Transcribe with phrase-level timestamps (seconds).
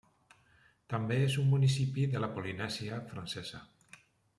[0.93, 3.67] També és un municipi de la Polinèsia francesa.